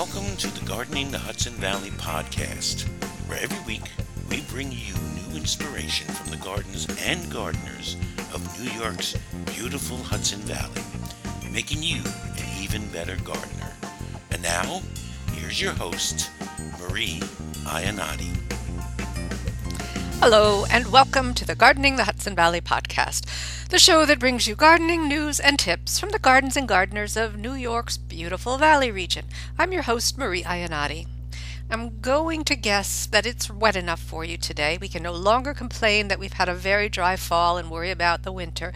[0.00, 2.84] Welcome to the Gardening the Hudson Valley podcast,
[3.28, 3.82] where every week
[4.30, 7.98] we bring you new inspiration from the gardens and gardeners
[8.32, 9.14] of New York's
[9.54, 10.80] beautiful Hudson Valley,
[11.52, 12.00] making you
[12.38, 13.74] an even better gardener.
[14.30, 14.80] And now,
[15.34, 16.30] here's your host,
[16.80, 17.20] Marie
[17.66, 18.49] Iannotti.
[20.22, 23.24] Hello, and welcome to the Gardening the Hudson Valley podcast,
[23.70, 27.38] the show that brings you gardening news and tips from the gardens and gardeners of
[27.38, 29.24] New York's beautiful valley region.
[29.58, 31.06] I'm your host, Marie Iannotti.
[31.70, 34.76] I'm going to guess that it's wet enough for you today.
[34.78, 38.22] We can no longer complain that we've had a very dry fall and worry about
[38.22, 38.74] the winter.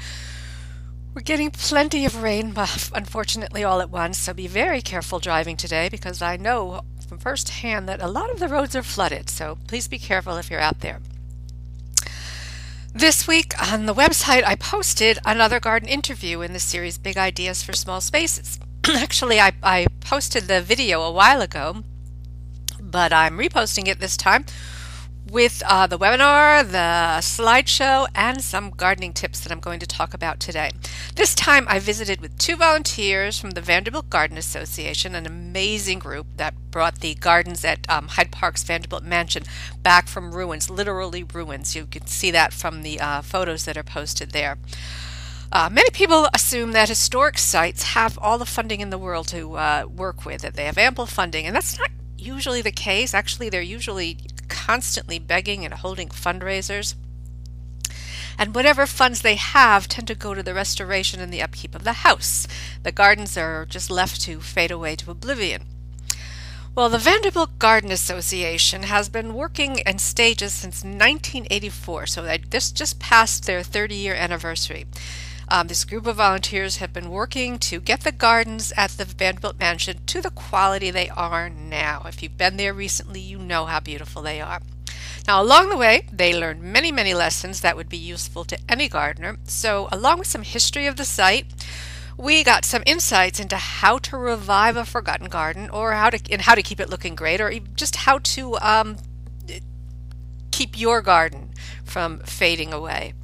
[1.13, 2.55] We're getting plenty of rain,
[2.95, 7.51] unfortunately, all at once, so be very careful driving today because I know from first
[7.51, 10.59] hand that a lot of the roads are flooded, so please be careful if you're
[10.59, 11.01] out there.
[12.97, 17.61] This week on the website, I posted another garden interview in the series Big Ideas
[17.61, 18.61] for Small Spaces.
[18.89, 21.83] Actually, I, I posted the video a while ago,
[22.81, 24.45] but I'm reposting it this time
[25.35, 30.15] with uh, the webinar, the slideshow, and some gardening tips that I'm going to talk
[30.15, 30.71] about today.
[31.17, 36.29] This time I visited with two volunteers from the Vanderbilt Garden Association, an amazing group
[36.37, 39.43] that brought the gardens at um, Hyde Park's Vanderbilt Mansion
[39.83, 41.75] back from ruins, literally ruins.
[41.75, 44.57] You can see that from the uh, photos that are posted there.
[45.51, 49.57] Uh, many people assume that historic sites have all the funding in the world to
[49.57, 53.13] uh, work with, that they have ample funding, and that's not usually the case.
[53.15, 56.95] Actually, they're usually constantly begging and holding fundraisers.
[58.39, 61.85] And whatever funds they have tend to go to the restoration and the upkeep of
[61.85, 62.47] the house.
[62.83, 65.67] The gardens are just left to fade away to oblivion.
[66.75, 72.99] Well, the Vanderbilt Garden Association has been working in stages since 1984, so this just
[72.99, 74.87] passed their 30 year anniversary.
[75.49, 79.59] Um, this group of volunteers have been working to get the gardens at the Vanderbilt
[79.59, 82.03] Mansion to the quality they are now.
[82.07, 84.61] If you've been there recently, you know how beautiful they are.
[85.27, 88.89] Now, along the way, they learned many, many lessons that would be useful to any
[88.89, 89.37] gardener.
[89.45, 91.47] So, along with some history of the site,
[92.17, 96.43] we got some insights into how to revive a forgotten garden, or how to and
[96.43, 98.99] how to keep it looking great, or just how to um,
[100.51, 101.51] keep your garden
[101.85, 103.15] from fading away.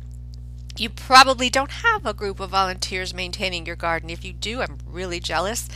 [0.81, 4.09] You probably don't have a group of volunteers maintaining your garden.
[4.09, 5.69] If you do, I'm really jealous.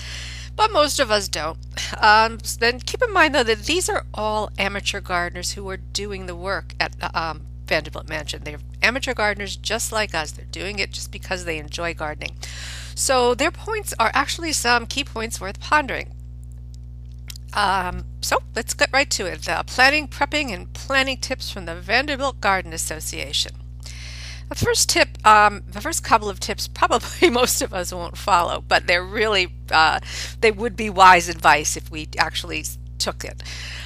[0.57, 1.59] But most of us don't.
[2.01, 6.25] Um, then keep in mind, though, that these are all amateur gardeners who are doing
[6.25, 8.45] the work at um, Vanderbilt Mansion.
[8.45, 10.31] They're amateur gardeners just like us.
[10.31, 12.37] They're doing it just because they enjoy gardening.
[12.95, 16.13] So their points are actually some key points worth pondering.
[17.53, 19.43] Um, so let's get right to it.
[19.43, 23.53] The planning, prepping, and planning tips from the Vanderbilt Garden Association.
[24.49, 28.63] The first tip, um, the first couple of tips, probably most of us won't follow,
[28.67, 30.01] but they're really, uh,
[30.41, 32.65] they would be wise advice if we actually
[32.99, 33.43] took it.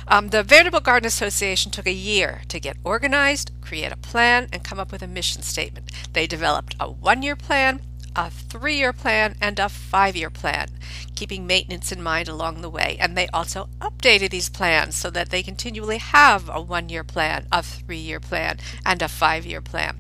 [0.07, 4.63] Um, the Vanderbilt Garden Association took a year to get organized, create a plan, and
[4.63, 5.91] come up with a mission statement.
[6.13, 7.81] They developed a one year plan,
[8.15, 10.69] a three year plan, and a five year plan,
[11.15, 12.97] keeping maintenance in mind along the way.
[13.01, 17.47] And they also updated these plans so that they continually have a one year plan,
[17.53, 19.99] a three year plan, and a five year plan.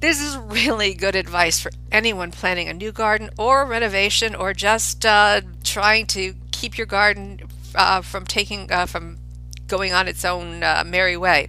[0.00, 5.04] This is really good advice for anyone planning a new garden or renovation or just
[5.04, 7.40] uh, trying to keep your garden
[7.74, 9.18] uh, from taking uh, from
[9.66, 11.48] going on its own uh, merry way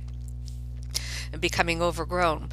[1.32, 2.50] and becoming overgrown.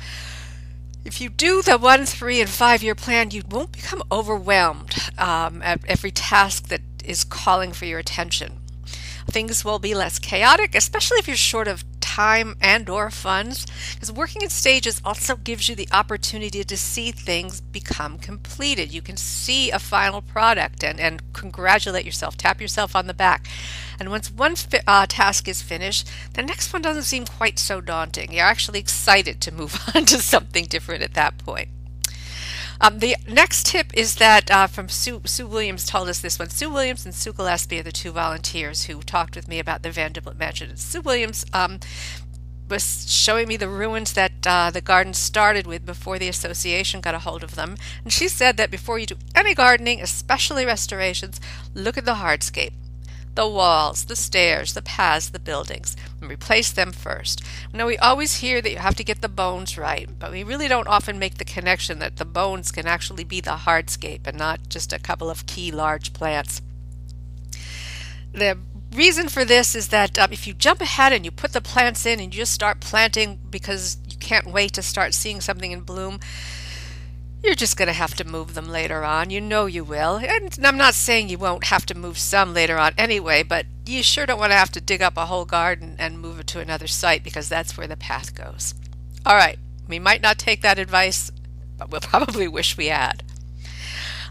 [1.07, 5.63] If you do the one, three, and five year plan, you won't become overwhelmed um,
[5.63, 8.61] at every task that is calling for your attention.
[9.29, 11.85] Things will be less chaotic, especially if you're short of
[12.17, 17.13] time and or funds because working in stages also gives you the opportunity to see
[17.13, 18.91] things become completed.
[18.91, 23.47] You can see a final product and, and congratulate yourself tap yourself on the back.
[24.01, 24.55] And once one
[24.87, 28.33] uh, task is finished the next one doesn't seem quite so daunting.
[28.33, 31.69] You're actually excited to move on to something different at that point
[32.81, 36.51] um, the next tip is that uh, from Sue, Sue Williams told us this one.
[36.51, 39.91] Sue Williams and Sue Gillespie are the two volunteers who talked with me about the
[39.91, 40.77] Vanderbilt Mansion.
[40.77, 41.81] Sue Williams um,
[42.69, 47.15] was showing me the ruins that uh, the garden started with before the association got
[47.15, 47.77] a hold of them.
[48.05, 51.41] And she said that before you do any gardening, especially restorations,
[51.75, 52.73] look at the hardscape
[53.37, 57.43] the walls, the stairs, the paths, the buildings, and replace them first.
[57.73, 60.69] Now, we always hear that you have to get the bones right, but we really
[60.69, 64.69] don't often make the connection that the bones can actually be the hardscape and not
[64.69, 66.63] just a couple of key large plants.
[68.33, 68.59] The
[68.93, 72.07] reason for this is that um, if you jump ahead and you put the plants
[72.07, 75.83] in and you just start planting because you can't wait to start seeing something in
[75.83, 76.21] bloom,
[77.43, 79.31] you're just going to have to move them later on.
[79.31, 80.17] You know you will.
[80.17, 84.03] And I'm not saying you won't have to move some later on anyway, but you
[84.03, 86.61] sure don't want to have to dig up a whole garden and move it to
[86.61, 88.75] another site because that's where the path goes.
[89.25, 91.31] All right, we might not take that advice,
[91.79, 93.23] but we'll probably wish we had.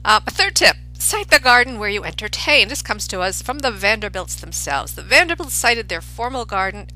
[0.03, 0.75] Uh, a third tip
[1.05, 2.67] Site the garden where you entertain.
[2.67, 4.95] This comes to us from the Vanderbilts themselves.
[4.95, 6.87] The Vanderbilts sited their formal garden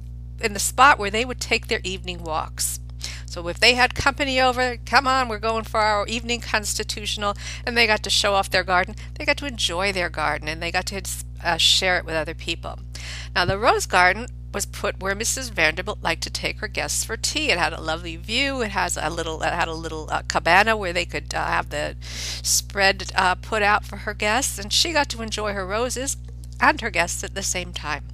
[0.42, 2.80] in the spot where they would take their evening walks.
[3.30, 7.78] So if they had company over, come on, we're going for our evening constitutional, and
[7.78, 10.72] they got to show off their garden, they got to enjoy their garden and they
[10.72, 11.04] got to
[11.44, 12.80] uh, share it with other people.
[13.36, 15.52] Now, the Rose Garden was put where Mrs.
[15.52, 17.52] Vanderbilt liked to take her guests for tea.
[17.52, 18.62] It had a lovely view.
[18.64, 21.70] It has a little, it had a little uh, cabana where they could uh, have
[21.70, 26.18] the spread uh, put out for her guests, and she got to enjoy her roses
[26.60, 28.06] and her guests at the same time.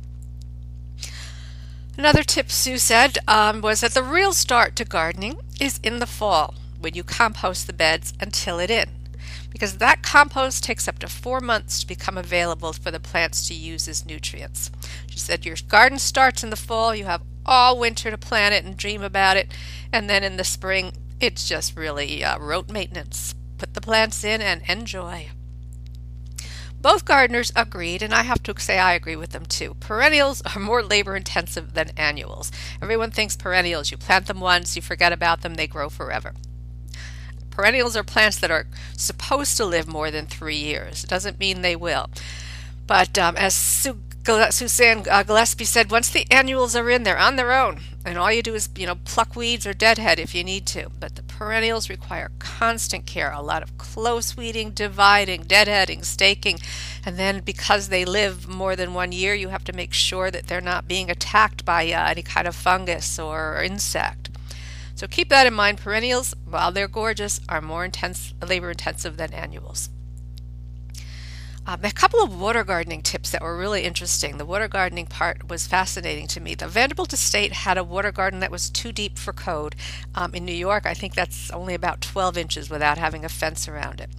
[1.98, 6.08] Another tip Sue said um, was that the real start to gardening is in the
[6.08, 8.90] fall when you compost the beds and till it in
[9.56, 13.54] because that compost takes up to four months to become available for the plants to
[13.54, 14.70] use as nutrients.
[15.08, 18.66] She said your garden starts in the fall, you have all winter to plant it
[18.66, 19.48] and dream about it,
[19.94, 20.92] and then in the spring,
[21.22, 23.34] it's just really uh, rote maintenance.
[23.58, 25.30] Put the plants in and enjoy.
[26.86, 29.74] Both gardeners agreed, and I have to say I agree with them too.
[29.80, 32.52] Perennials are more labor intensive than annuals.
[32.80, 36.36] Everyone thinks perennials, you plant them once, you forget about them, they grow forever.
[37.50, 41.04] Perennials are plants that are supposed to live more than three years.
[41.04, 42.08] It doesn't mean they will.
[42.86, 47.52] But um, as Suzanne uh, Gillespie said, once the annuals are in, they're on their
[47.52, 47.80] own.
[48.06, 50.92] And all you do is, you know, pluck weeds or deadhead if you need to.
[51.00, 56.60] But the perennials require constant care, a lot of close weeding, dividing, deadheading, staking.
[57.06, 60.48] And then because they live more than one year, you have to make sure that
[60.48, 64.30] they're not being attacked by uh, any kind of fungus or insect.
[64.96, 65.78] So keep that in mind.
[65.78, 69.90] Perennials, while they're gorgeous, are more intense, labor intensive than annuals.
[71.68, 74.38] Um, a couple of water gardening tips that were really interesting.
[74.38, 76.54] The water gardening part was fascinating to me.
[76.54, 79.76] The Vanderbilt Estate had a water garden that was too deep for code.
[80.14, 83.68] Um, in New York, I think that's only about 12 inches without having a fence
[83.68, 84.12] around it.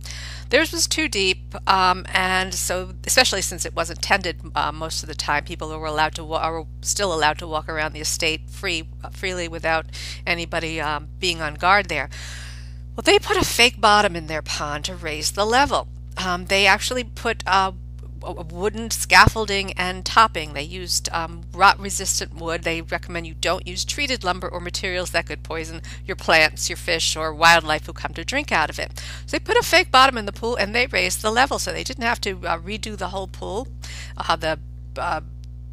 [0.51, 5.09] Theirs was too deep, um, and so especially since it wasn't tended uh, most of
[5.09, 8.51] the time, people were allowed to wa- are still allowed to walk around the estate
[8.51, 9.87] free uh, freely without
[10.27, 12.11] anybody um, being on guard there.
[12.97, 16.67] Well, they put a fake bottom in their pond to raise the level um, they
[16.67, 17.73] actually put uh,
[18.23, 20.53] wooden scaffolding and topping.
[20.53, 22.63] They used um, rot resistant wood.
[22.63, 26.77] They recommend you don't use treated lumber or materials that could poison your plants, your
[26.77, 28.99] fish, or wildlife who come to drink out of it.
[29.27, 31.73] So they put a fake bottom in the pool and they raised the level so
[31.73, 33.69] they didn't have to uh, redo the whole pool.
[34.17, 34.59] Uh, the
[34.97, 35.21] uh,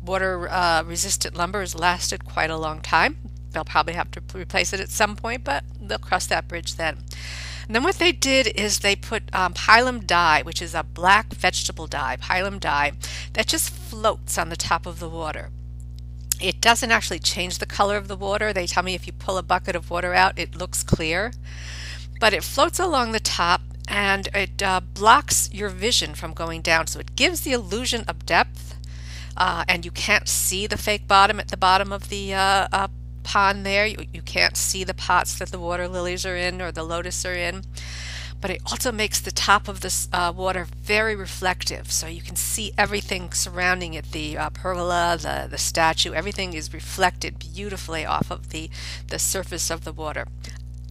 [0.04, 3.18] water uh, resistant lumber has lasted quite a long time.
[3.52, 6.98] They'll probably have to replace it at some point, but they'll cross that bridge then.
[7.66, 9.54] And then what they did is they put um,
[10.06, 12.94] dye, which is a black vegetable dye, pilum dye,
[13.34, 15.50] that just floats on the top of the water.
[16.42, 18.52] It doesn't actually change the color of the water.
[18.52, 21.32] They tell me if you pull a bucket of water out, it looks clear.
[22.20, 26.88] But it floats along the top and it uh, blocks your vision from going down.
[26.88, 28.76] So it gives the illusion of depth,
[29.38, 32.88] uh, and you can't see the fake bottom at the bottom of the uh
[33.24, 33.86] pond there.
[33.86, 37.26] You, you can't see the pots that the water lilies are in or the lotus
[37.26, 37.64] are in.
[38.44, 42.36] But it also makes the top of the uh, water very reflective, so you can
[42.36, 48.30] see everything surrounding it the uh, pergola, the, the statue, everything is reflected beautifully off
[48.30, 48.70] of the,
[49.08, 50.28] the surface of the water.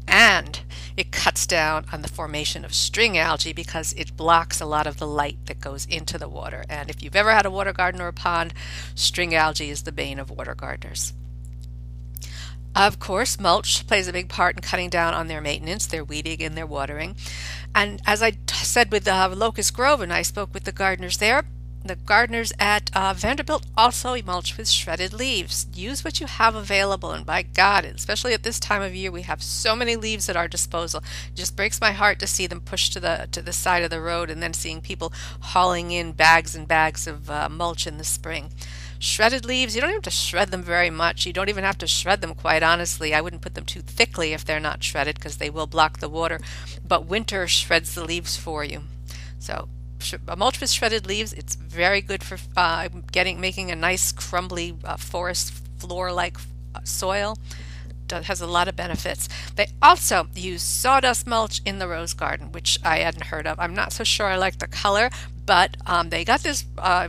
[0.09, 0.61] And
[0.97, 4.97] it cuts down on the formation of string algae because it blocks a lot of
[4.97, 6.65] the light that goes into the water.
[6.71, 8.55] And if you've ever had a water garden or a pond,
[8.95, 11.13] string algae is the bane of water gardeners.
[12.75, 16.43] Of course, mulch plays a big part in cutting down on their maintenance, their weeding,
[16.43, 17.17] and their watering.
[17.75, 21.45] And as I said with uh, Locust Grove, and I spoke with the gardeners there,
[21.85, 25.67] the gardeners at uh, Vanderbilt also mulch with shredded leaves.
[25.75, 29.23] Use what you have available, and by God, especially at this time of year, we
[29.23, 31.03] have so many leaves at our disposal.
[31.29, 33.91] It just breaks my heart to see them pushed to the to the side of
[33.91, 37.99] the road, and then seeing people hauling in bags and bags of uh, mulch in
[37.99, 38.53] the spring.
[39.03, 41.27] Shredded leaves, you don't have to shred them very much.
[41.27, 43.13] You don't even have to shred them, quite honestly.
[43.13, 46.09] I wouldn't put them too thickly if they're not shredded because they will block the
[46.09, 46.39] water.
[46.87, 48.83] But winter shreds the leaves for you.
[49.41, 49.69] So
[50.29, 54.77] a mulch with shredded leaves, it's very good for uh, getting making a nice crumbly
[54.85, 56.37] uh, forest floor-like
[56.73, 57.39] uh, soil.
[58.09, 59.29] It has a lot of benefits.
[59.57, 63.59] They also use sawdust mulch in the rose garden, which I hadn't heard of.
[63.59, 65.11] I'm not so sure I like the color,
[65.45, 67.09] but um, they got this uh,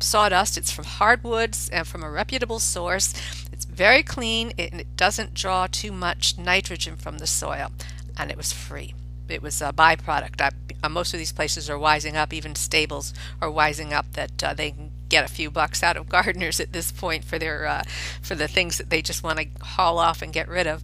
[0.00, 0.56] sawdust.
[0.56, 3.14] It's from hardwoods and from a reputable source.
[3.52, 7.72] It's very clean and it doesn't draw too much nitrogen from the soil,
[8.16, 8.94] and it was free.
[9.28, 10.40] it was a byproduct.
[10.40, 10.50] I,
[10.82, 12.32] uh, most of these places are wising up.
[12.32, 16.08] Even stables are wising up that uh, they can get a few bucks out of
[16.16, 17.82] gardeners at this point for their uh,
[18.22, 20.82] for the things that they just want to haul off and get rid of.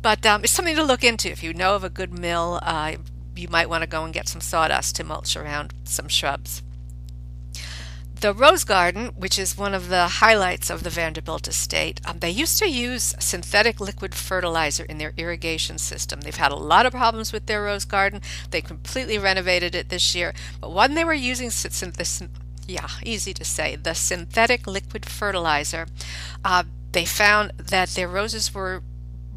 [0.00, 1.30] But um, it's something to look into.
[1.30, 2.96] If you know of a good mill, uh,
[3.36, 6.62] you might want to go and get some sawdust to mulch around some shrubs.
[8.24, 12.30] The rose garden, which is one of the highlights of the Vanderbilt estate, um, they
[12.30, 16.22] used to use synthetic liquid fertilizer in their irrigation system.
[16.22, 18.22] They've had a lot of problems with their rose garden.
[18.50, 20.32] They completely renovated it this year.
[20.58, 22.22] But when they were using this,
[22.66, 25.86] yeah, easy to say, the synthetic liquid fertilizer,
[26.42, 28.82] uh, they found that their roses were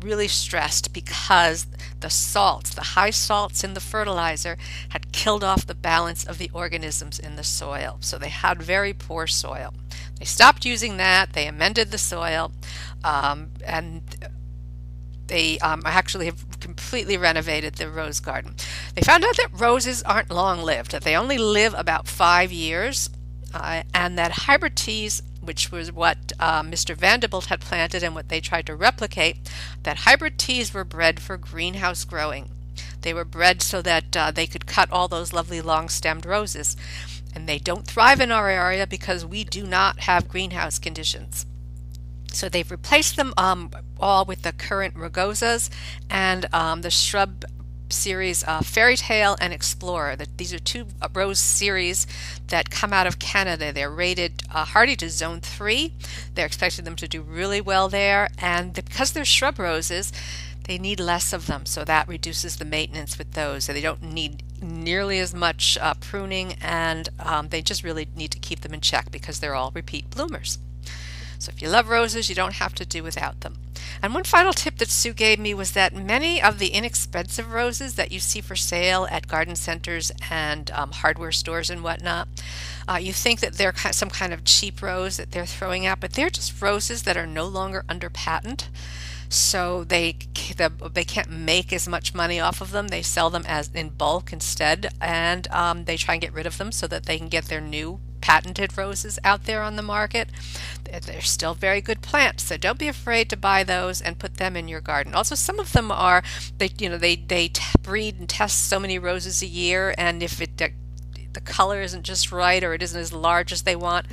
[0.07, 1.67] really stressed because
[1.99, 4.57] the salts, the high salts in the fertilizer,
[4.89, 7.97] had killed off the balance of the organisms in the soil.
[7.99, 9.73] So they had very poor soil.
[10.17, 12.51] They stopped using that, they amended the soil,
[13.03, 14.01] um, and
[15.27, 18.55] they um, actually have completely renovated the rose garden.
[18.95, 23.09] They found out that roses aren't long lived, that they only live about five years,
[23.53, 26.95] uh, and that hybrid teas which was what uh, Mr.
[26.95, 29.37] Vanderbilt had planted and what they tried to replicate,
[29.83, 32.49] that hybrid teas were bred for greenhouse growing.
[33.01, 36.75] They were bred so that uh, they could cut all those lovely long stemmed roses.
[37.33, 41.45] And they don't thrive in our area because we do not have greenhouse conditions.
[42.33, 45.69] So they've replaced them um, all with the current rugosas
[46.09, 47.45] and um, the shrub
[47.89, 50.15] series uh, Fairy Tale and Explorer.
[50.15, 52.07] That these are two uh, rose series
[52.47, 53.71] that come out of Canada.
[53.71, 55.93] They're rated uh, hardy to zone three.
[56.35, 60.11] They're expecting them to do really well there, and because they're shrub roses,
[60.65, 63.65] they need less of them, so that reduces the maintenance with those.
[63.65, 68.31] So they don't need nearly as much uh, pruning, and um, they just really need
[68.31, 70.59] to keep them in check because they're all repeat bloomers.
[71.39, 73.57] So if you love roses, you don't have to do without them.
[74.01, 77.95] And one final tip that Sue gave me was that many of the inexpensive roses
[77.95, 82.27] that you see for sale at garden centers and um, hardware stores and whatnot,
[82.87, 86.13] uh, you think that they're some kind of cheap rose that they're throwing out, but
[86.13, 88.69] they're just roses that are no longer under patent.
[89.29, 90.15] So they
[90.93, 92.87] they can't make as much money off of them.
[92.87, 96.57] They sell them as in bulk instead, and um, they try and get rid of
[96.57, 100.29] them so that they can get their new patented roses out there on the market.
[100.83, 104.55] They're still very good plants, so don't be afraid to buy those and put them
[104.55, 105.13] in your garden.
[105.13, 106.23] Also, some of them are
[106.57, 110.41] they you know they they breed and test so many roses a year, and if
[110.41, 114.07] it the color isn't just right or it isn't as large as they want,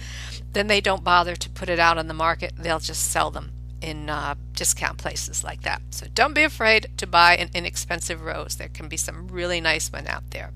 [0.52, 2.52] then they don't bother to put it out on the market.
[2.58, 5.80] They'll just sell them in uh, discount places like that.
[5.90, 8.56] So don't be afraid to buy an inexpensive rose.
[8.56, 10.52] There can be some really nice one out there.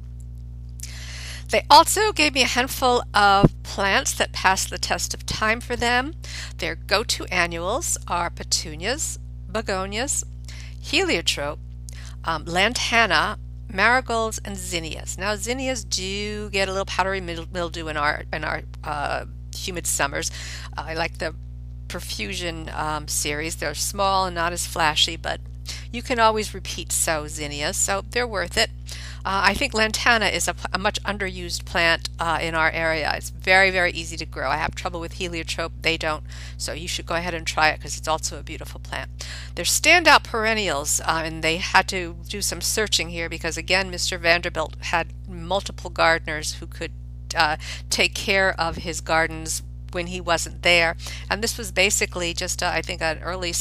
[1.50, 5.76] They also gave me a handful of plants that passed the test of time for
[5.76, 6.14] them.
[6.58, 9.18] Their go to annuals are petunias,
[9.50, 10.24] begonias,
[10.80, 11.58] heliotrope,
[12.24, 13.38] um, lantana,
[13.72, 15.16] marigolds, and zinnias.
[15.16, 19.24] Now, zinnias do get a little powdery mildew in our in our uh,
[19.54, 20.30] humid summers.
[20.76, 21.34] I like the
[21.88, 23.56] Profusion um, series.
[23.56, 25.40] They're small and not as flashy, but
[25.92, 28.70] you can always repeat sow zinnias, so they're worth it.
[29.24, 33.12] Uh, I think lantana is a, a much underused plant uh, in our area.
[33.14, 34.48] It's very, very easy to grow.
[34.48, 35.72] I have trouble with heliotrope.
[35.82, 36.24] They don't.
[36.56, 39.10] So you should go ahead and try it because it's also a beautiful plant.
[39.54, 44.18] They're standout perennials, uh, and they had to do some searching here because, again, Mr.
[44.18, 46.92] Vanderbilt had multiple gardeners who could
[47.36, 47.56] uh,
[47.90, 50.96] take care of his gardens when he wasn't there.
[51.30, 53.52] And this was basically just, I think, an early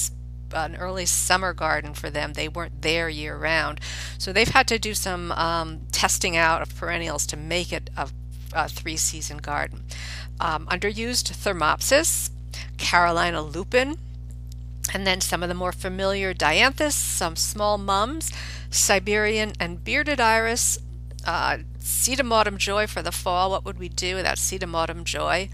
[0.54, 2.34] an early summer garden for them.
[2.34, 3.80] They weren't there year round.
[4.18, 8.10] So they've had to do some um, testing out of perennials to make it a,
[8.54, 9.84] a three season garden.
[10.40, 12.30] Um, underused Thermopsis,
[12.78, 13.98] Carolina lupin,
[14.94, 18.32] and then some of the more familiar Dianthus, some small mums,
[18.70, 20.80] Siberian and bearded iris,
[21.26, 23.52] uh, Sedum autumn joy for the fall.
[23.52, 25.50] What would we do without Sedum autumn joy?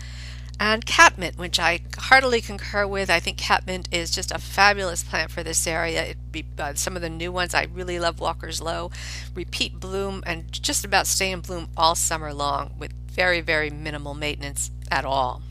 [0.59, 3.09] And catmint, which I heartily concur with.
[3.09, 6.03] I think catmint is just a fabulous plant for this area.
[6.03, 7.53] It be uh, some of the new ones.
[7.53, 8.91] I really love Walker's Low,
[9.35, 14.13] repeat bloom, and just about stay in bloom all summer long with very very minimal
[14.13, 15.41] maintenance at all.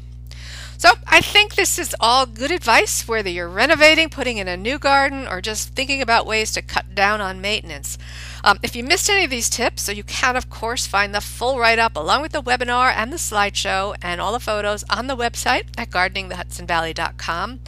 [0.79, 4.79] So I think this is all good advice, whether you're renovating, putting in a new
[4.79, 7.99] garden, or just thinking about ways to cut down on maintenance.
[8.43, 11.21] Um, if you missed any of these tips, so you can, of course, find the
[11.21, 15.07] full write up along with the webinar and the slideshow and all the photos on
[15.07, 17.61] the website at gardeningthehudsonvalley.com.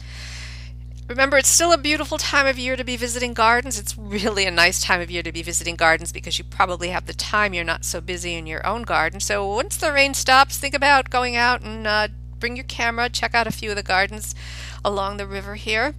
[1.07, 3.77] Remember, it's still a beautiful time of year to be visiting gardens.
[3.77, 7.05] It's really a nice time of year to be visiting gardens because you probably have
[7.05, 7.53] the time.
[7.53, 9.19] You're not so busy in your own garden.
[9.19, 12.07] So once the rain stops, think about going out and uh,
[12.45, 14.35] bring your camera, check out a few of the gardens
[14.83, 15.95] along the river here.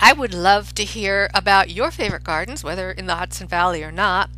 [0.00, 3.92] I would love to hear about your favorite gardens, whether in the Hudson Valley or
[3.92, 4.30] not.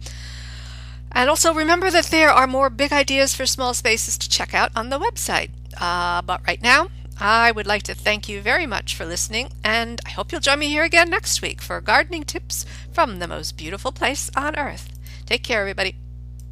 [1.13, 4.73] And also remember that there are more big ideas for small spaces to check out
[4.75, 5.51] on the website.
[5.81, 6.89] Uh, but right now,
[7.21, 10.59] I would like to thank you very much for listening, and I hope you'll join
[10.59, 14.89] me here again next week for gardening tips from the most beautiful place on earth.
[15.25, 15.95] Take care, everybody.